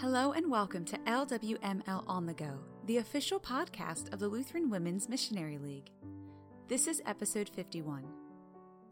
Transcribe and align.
Hello 0.00 0.30
and 0.30 0.48
welcome 0.48 0.84
to 0.84 0.98
LWML 0.98 2.04
On 2.06 2.24
the 2.24 2.32
Go, 2.32 2.60
the 2.86 2.98
official 2.98 3.40
podcast 3.40 4.12
of 4.12 4.20
the 4.20 4.28
Lutheran 4.28 4.70
Women's 4.70 5.08
Missionary 5.08 5.58
League. 5.58 5.90
This 6.68 6.86
is 6.86 7.02
episode 7.04 7.48
51. 7.48 8.04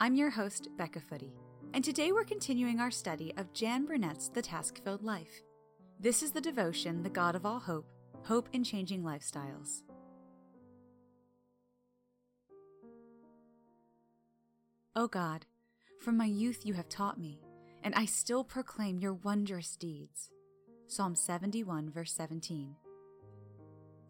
I'm 0.00 0.14
your 0.14 0.30
host, 0.30 0.70
Becca 0.78 1.00
Footy, 1.00 1.34
and 1.74 1.84
today 1.84 2.10
we're 2.10 2.24
continuing 2.24 2.80
our 2.80 2.90
study 2.90 3.34
of 3.36 3.52
Jan 3.52 3.84
Burnett's 3.84 4.30
The 4.30 4.40
Task 4.40 4.82
Filled 4.82 5.02
Life. 5.02 5.42
This 6.00 6.22
is 6.22 6.32
the 6.32 6.40
devotion, 6.40 7.02
The 7.02 7.10
God 7.10 7.34
of 7.34 7.44
All 7.44 7.60
Hope, 7.60 7.92
Hope 8.22 8.48
in 8.54 8.64
Changing 8.64 9.02
Lifestyles. 9.02 9.82
O 14.96 15.06
God, 15.06 15.44
from 16.00 16.16
my 16.16 16.24
youth 16.24 16.64
you 16.64 16.72
have 16.72 16.88
taught 16.88 17.20
me, 17.20 17.42
and 17.82 17.94
I 17.94 18.06
still 18.06 18.42
proclaim 18.42 19.00
your 19.00 19.12
wondrous 19.12 19.76
deeds. 19.76 20.30
Psalm 20.94 21.16
71, 21.16 21.90
verse 21.90 22.12
17. 22.12 22.76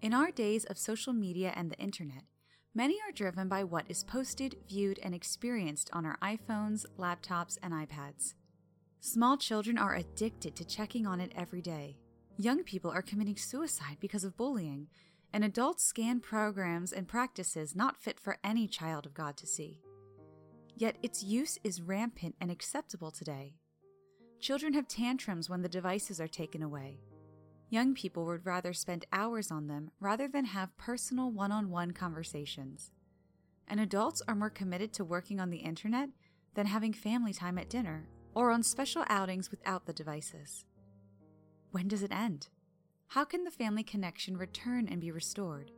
In 0.00 0.14
our 0.14 0.30
days 0.30 0.64
of 0.64 0.78
social 0.78 1.12
media 1.12 1.52
and 1.54 1.70
the 1.70 1.78
internet, 1.78 2.22
many 2.74 2.94
are 3.06 3.12
driven 3.12 3.50
by 3.50 3.64
what 3.64 3.84
is 3.90 4.02
posted, 4.02 4.56
viewed, 4.66 4.98
and 5.02 5.14
experienced 5.14 5.90
on 5.92 6.06
our 6.06 6.16
iPhones, 6.22 6.86
laptops, 6.98 7.58
and 7.62 7.74
iPads. 7.74 8.32
Small 8.98 9.36
children 9.36 9.76
are 9.76 9.94
addicted 9.94 10.56
to 10.56 10.64
checking 10.64 11.06
on 11.06 11.20
it 11.20 11.32
every 11.36 11.60
day. 11.60 11.98
Young 12.38 12.64
people 12.64 12.90
are 12.90 13.02
committing 13.02 13.36
suicide 13.36 13.98
because 14.00 14.24
of 14.24 14.38
bullying, 14.38 14.86
and 15.34 15.44
adults 15.44 15.84
scan 15.84 16.18
programs 16.18 16.94
and 16.94 17.06
practices 17.06 17.76
not 17.76 18.00
fit 18.00 18.18
for 18.18 18.38
any 18.42 18.66
child 18.66 19.04
of 19.04 19.12
God 19.12 19.36
to 19.36 19.46
see. 19.46 19.82
Yet 20.78 20.96
its 21.02 21.22
use 21.22 21.58
is 21.62 21.82
rampant 21.82 22.36
and 22.40 22.50
acceptable 22.50 23.10
today. 23.10 23.56
Children 24.40 24.72
have 24.72 24.88
tantrums 24.88 25.50
when 25.50 25.60
the 25.60 25.68
devices 25.68 26.18
are 26.18 26.28
taken 26.28 26.62
away. 26.62 26.98
Young 27.68 27.94
people 27.94 28.24
would 28.24 28.46
rather 28.46 28.72
spend 28.72 29.04
hours 29.12 29.50
on 29.50 29.66
them 29.66 29.90
rather 30.00 30.26
than 30.26 30.46
have 30.46 30.76
personal 30.78 31.30
one 31.30 31.52
on 31.52 31.68
one 31.68 31.90
conversations. 31.90 32.90
And 33.68 33.78
adults 33.78 34.22
are 34.26 34.34
more 34.34 34.50
committed 34.50 34.94
to 34.94 35.04
working 35.04 35.38
on 35.40 35.50
the 35.50 35.58
internet 35.58 36.08
than 36.54 36.66
having 36.66 36.94
family 36.94 37.34
time 37.34 37.58
at 37.58 37.68
dinner 37.68 38.08
or 38.34 38.50
on 38.50 38.62
special 38.62 39.04
outings 39.08 39.50
without 39.50 39.84
the 39.84 39.92
devices. 39.92 40.64
When 41.70 41.86
does 41.86 42.02
it 42.02 42.10
end? 42.10 42.48
How 43.08 43.24
can 43.24 43.44
the 43.44 43.50
family 43.50 43.82
connection 43.82 44.36
return 44.36 44.88
and 44.88 45.00
be 45.00 45.12
restored? 45.12 45.70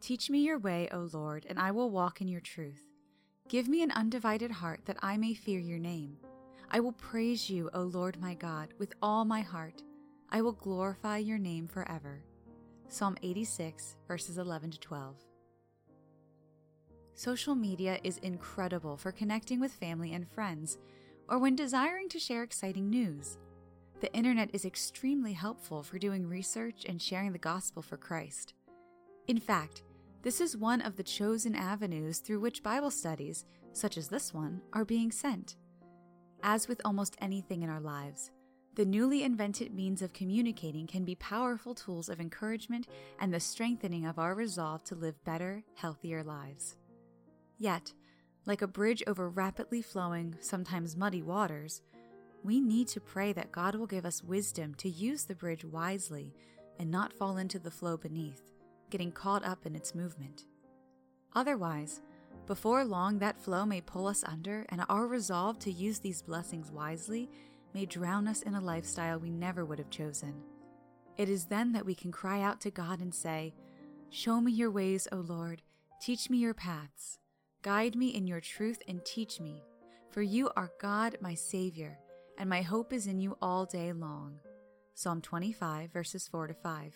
Teach 0.00 0.30
me 0.30 0.40
your 0.40 0.58
way, 0.58 0.88
O 0.92 1.08
Lord, 1.12 1.44
and 1.48 1.58
I 1.58 1.72
will 1.72 1.90
walk 1.90 2.20
in 2.20 2.28
your 2.28 2.40
truth. 2.40 2.84
Give 3.48 3.68
me 3.68 3.82
an 3.82 3.90
undivided 3.90 4.52
heart 4.52 4.82
that 4.84 4.98
I 5.02 5.16
may 5.16 5.34
fear 5.34 5.58
your 5.58 5.78
name. 5.78 6.18
I 6.70 6.80
will 6.80 6.92
praise 6.92 7.48
you, 7.48 7.70
O 7.74 7.82
Lord 7.82 8.20
my 8.20 8.34
God, 8.34 8.74
with 8.78 8.92
all 9.02 9.24
my 9.24 9.40
heart. 9.40 9.82
I 10.30 10.42
will 10.42 10.52
glorify 10.52 11.18
your 11.18 11.38
name 11.38 11.68
forever. 11.68 12.24
Psalm 12.88 13.16
86, 13.22 13.96
verses 14.08 14.38
11 14.38 14.72
to 14.72 14.80
12. 14.80 15.16
Social 17.14 17.54
media 17.54 17.98
is 18.02 18.18
incredible 18.18 18.96
for 18.96 19.12
connecting 19.12 19.60
with 19.60 19.72
family 19.72 20.12
and 20.12 20.28
friends, 20.28 20.78
or 21.28 21.38
when 21.38 21.54
desiring 21.54 22.08
to 22.08 22.18
share 22.18 22.42
exciting 22.42 22.90
news. 22.90 23.38
The 24.00 24.12
internet 24.12 24.50
is 24.52 24.64
extremely 24.64 25.32
helpful 25.32 25.82
for 25.82 25.98
doing 25.98 26.28
research 26.28 26.84
and 26.88 27.00
sharing 27.00 27.32
the 27.32 27.38
gospel 27.38 27.82
for 27.82 27.96
Christ. 27.96 28.54
In 29.28 29.38
fact, 29.38 29.82
this 30.22 30.40
is 30.40 30.56
one 30.56 30.80
of 30.80 30.96
the 30.96 31.02
chosen 31.02 31.54
avenues 31.54 32.18
through 32.18 32.40
which 32.40 32.62
Bible 32.62 32.90
studies, 32.90 33.44
such 33.72 33.96
as 33.96 34.08
this 34.08 34.34
one, 34.34 34.60
are 34.72 34.84
being 34.84 35.12
sent. 35.12 35.56
As 36.46 36.68
with 36.68 36.82
almost 36.84 37.16
anything 37.22 37.62
in 37.62 37.70
our 37.70 37.80
lives, 37.80 38.30
the 38.74 38.84
newly 38.84 39.22
invented 39.22 39.72
means 39.72 40.02
of 40.02 40.12
communicating 40.12 40.86
can 40.86 41.02
be 41.02 41.14
powerful 41.14 41.74
tools 41.74 42.10
of 42.10 42.20
encouragement 42.20 42.86
and 43.18 43.32
the 43.32 43.40
strengthening 43.40 44.04
of 44.04 44.18
our 44.18 44.34
resolve 44.34 44.84
to 44.84 44.94
live 44.94 45.24
better, 45.24 45.64
healthier 45.74 46.22
lives. 46.22 46.76
Yet, 47.56 47.94
like 48.44 48.60
a 48.60 48.66
bridge 48.66 49.02
over 49.06 49.30
rapidly 49.30 49.80
flowing, 49.80 50.36
sometimes 50.40 50.98
muddy 50.98 51.22
waters, 51.22 51.80
we 52.42 52.60
need 52.60 52.88
to 52.88 53.00
pray 53.00 53.32
that 53.32 53.50
God 53.50 53.74
will 53.74 53.86
give 53.86 54.04
us 54.04 54.22
wisdom 54.22 54.74
to 54.74 54.90
use 54.90 55.24
the 55.24 55.34
bridge 55.34 55.64
wisely 55.64 56.34
and 56.78 56.90
not 56.90 57.14
fall 57.14 57.38
into 57.38 57.58
the 57.58 57.70
flow 57.70 57.96
beneath, 57.96 58.42
getting 58.90 59.12
caught 59.12 59.46
up 59.46 59.64
in 59.64 59.74
its 59.74 59.94
movement. 59.94 60.44
Otherwise, 61.34 62.02
before 62.46 62.84
long, 62.84 63.18
that 63.18 63.40
flow 63.40 63.64
may 63.64 63.80
pull 63.80 64.06
us 64.06 64.22
under, 64.24 64.66
and 64.68 64.84
our 64.88 65.06
resolve 65.06 65.58
to 65.60 65.72
use 65.72 65.98
these 65.98 66.22
blessings 66.22 66.70
wisely 66.70 67.30
may 67.72 67.86
drown 67.86 68.28
us 68.28 68.42
in 68.42 68.54
a 68.54 68.60
lifestyle 68.60 69.18
we 69.18 69.30
never 69.30 69.64
would 69.64 69.78
have 69.78 69.90
chosen. 69.90 70.34
It 71.16 71.28
is 71.28 71.46
then 71.46 71.72
that 71.72 71.86
we 71.86 71.94
can 71.94 72.12
cry 72.12 72.42
out 72.42 72.60
to 72.62 72.70
God 72.70 73.00
and 73.00 73.14
say, 73.14 73.54
Show 74.10 74.40
me 74.40 74.52
your 74.52 74.70
ways, 74.70 75.08
O 75.10 75.16
Lord, 75.16 75.62
teach 76.00 76.30
me 76.30 76.38
your 76.38 76.54
paths. 76.54 77.18
Guide 77.62 77.96
me 77.96 78.08
in 78.08 78.26
your 78.26 78.40
truth 78.40 78.80
and 78.86 79.04
teach 79.04 79.40
me, 79.40 79.62
for 80.10 80.22
you 80.22 80.50
are 80.54 80.70
God, 80.80 81.16
my 81.20 81.34
Savior, 81.34 81.98
and 82.36 82.48
my 82.48 82.62
hope 82.62 82.92
is 82.92 83.06
in 83.06 83.20
you 83.20 83.38
all 83.40 83.64
day 83.64 83.92
long. 83.92 84.38
Psalm 84.94 85.20
25, 85.20 85.90
verses 85.90 86.28
4 86.28 86.48
to 86.48 86.54
5. 86.54 86.94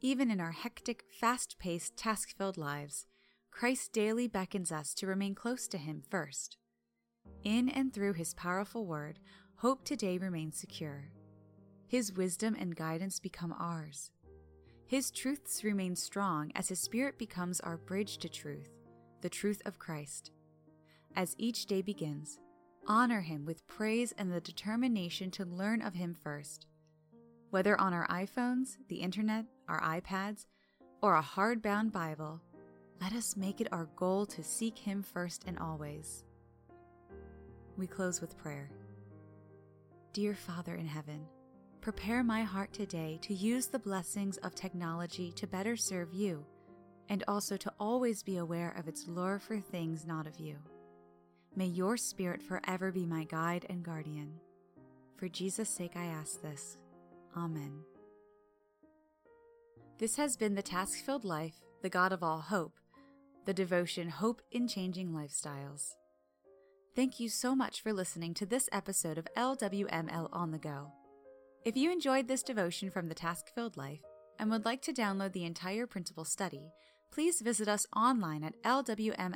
Even 0.00 0.30
in 0.30 0.40
our 0.40 0.50
hectic, 0.50 1.04
fast 1.20 1.58
paced, 1.60 1.96
task 1.96 2.36
filled 2.36 2.56
lives, 2.56 3.06
Christ 3.52 3.92
daily 3.92 4.26
beckons 4.26 4.72
us 4.72 4.92
to 4.94 5.06
remain 5.06 5.36
close 5.36 5.68
to 5.68 5.78
Him 5.78 6.02
first. 6.10 6.56
In 7.44 7.68
and 7.68 7.92
through 7.92 8.14
His 8.14 8.34
powerful 8.34 8.86
word, 8.86 9.20
hope 9.56 9.84
today 9.84 10.18
remains 10.18 10.58
secure. 10.58 11.12
His 11.86 12.12
wisdom 12.12 12.56
and 12.58 12.74
guidance 12.74 13.20
become 13.20 13.54
ours. 13.56 14.10
His 14.86 15.10
truths 15.10 15.62
remain 15.62 15.94
strong 15.94 16.50
as 16.56 16.70
His 16.70 16.80
Spirit 16.80 17.18
becomes 17.18 17.60
our 17.60 17.76
bridge 17.76 18.18
to 18.18 18.28
truth, 18.28 18.70
the 19.20 19.28
truth 19.28 19.62
of 19.64 19.78
Christ. 19.78 20.32
As 21.14 21.36
each 21.38 21.66
day 21.66 21.82
begins, 21.82 22.40
honor 22.88 23.20
Him 23.20 23.44
with 23.44 23.66
praise 23.68 24.12
and 24.18 24.32
the 24.32 24.40
determination 24.40 25.30
to 25.32 25.44
learn 25.44 25.82
of 25.82 25.94
Him 25.94 26.14
first. 26.14 26.66
Whether 27.50 27.78
on 27.78 27.92
our 27.92 28.08
iPhones, 28.08 28.78
the 28.88 29.02
internet, 29.02 29.44
our 29.68 29.80
iPads, 29.82 30.46
or 31.02 31.16
a 31.16 31.22
hardbound 31.22 31.92
Bible, 31.92 32.40
let 33.02 33.14
us 33.14 33.36
make 33.36 33.60
it 33.60 33.66
our 33.72 33.88
goal 33.96 34.24
to 34.24 34.44
seek 34.44 34.78
Him 34.78 35.02
first 35.02 35.42
and 35.48 35.58
always. 35.58 36.22
We 37.76 37.88
close 37.88 38.20
with 38.20 38.38
prayer. 38.38 38.70
Dear 40.12 40.36
Father 40.36 40.76
in 40.76 40.86
heaven, 40.86 41.26
prepare 41.80 42.22
my 42.22 42.42
heart 42.42 42.72
today 42.72 43.18
to 43.22 43.34
use 43.34 43.66
the 43.66 43.78
blessings 43.80 44.36
of 44.38 44.54
technology 44.54 45.32
to 45.32 45.48
better 45.48 45.74
serve 45.74 46.14
you, 46.14 46.46
and 47.08 47.24
also 47.26 47.56
to 47.56 47.72
always 47.80 48.22
be 48.22 48.36
aware 48.36 48.72
of 48.78 48.86
its 48.86 49.08
lure 49.08 49.40
for 49.40 49.58
things 49.58 50.06
not 50.06 50.28
of 50.28 50.38
you. 50.38 50.58
May 51.56 51.66
your 51.66 51.96
Spirit 51.96 52.40
forever 52.40 52.92
be 52.92 53.04
my 53.04 53.24
guide 53.24 53.66
and 53.68 53.82
guardian. 53.82 54.34
For 55.16 55.28
Jesus' 55.28 55.70
sake, 55.70 55.96
I 55.96 56.04
ask 56.04 56.40
this. 56.40 56.78
Amen. 57.36 57.80
This 59.98 60.14
has 60.14 60.36
been 60.36 60.54
the 60.54 60.62
task 60.62 61.04
filled 61.04 61.24
life, 61.24 61.60
the 61.82 61.90
God 61.90 62.12
of 62.12 62.22
all 62.22 62.40
hope 62.40 62.78
the 63.44 63.52
devotion 63.52 64.08
Hope 64.08 64.40
in 64.52 64.68
Changing 64.68 65.10
Lifestyles. 65.10 65.94
Thank 66.94 67.18
you 67.18 67.28
so 67.28 67.56
much 67.56 67.80
for 67.80 67.92
listening 67.92 68.34
to 68.34 68.46
this 68.46 68.68
episode 68.70 69.18
of 69.18 69.26
LWML 69.36 70.28
On 70.32 70.52
the 70.52 70.58
Go. 70.58 70.92
If 71.64 71.76
you 71.76 71.90
enjoyed 71.90 72.28
this 72.28 72.44
devotion 72.44 72.90
from 72.90 73.08
the 73.08 73.14
Task 73.14 73.46
Filled 73.54 73.76
Life 73.76 74.02
and 74.38 74.48
would 74.50 74.64
like 74.64 74.82
to 74.82 74.92
download 74.92 75.32
the 75.32 75.44
entire 75.44 75.88
principal 75.88 76.24
study, 76.24 76.70
please 77.10 77.40
visit 77.40 77.66
us 77.66 77.86
online 77.96 78.44
at 78.44 78.62
lwml.org/life. 78.62 79.26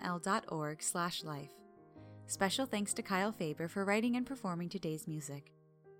Special 2.26 2.66
thanks 2.66 2.94
to 2.94 3.02
Kyle 3.02 3.32
Faber 3.32 3.66
for 3.68 3.84
writing 3.84 4.16
and 4.16 4.24
performing 4.26 4.68
today's 4.68 5.08
music. 5.08 5.52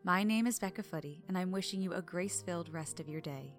My 0.05 0.23
name 0.23 0.47
is 0.47 0.61
Becca 0.61 0.85
Footy, 0.85 1.25
and 1.27 1.37
I'm 1.37 1.51
wishing 1.51 1.83
you 1.83 1.93
a 1.93 2.03
grace-filled 2.03 2.69
rest 2.69 3.01
of 3.01 3.09
your 3.09 3.21
day. 3.21 3.55